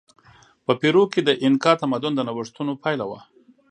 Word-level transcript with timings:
په 0.65 0.71
پیرو 0.81 1.03
کې 1.11 1.21
د 1.23 1.29
اینکا 1.43 1.71
تمدن 1.81 2.13
د 2.15 2.19
نوښتونو 2.27 2.71
پایله 2.83 3.05
وه. 3.09 3.19